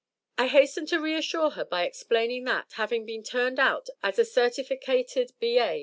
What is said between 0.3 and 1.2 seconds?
I hastened to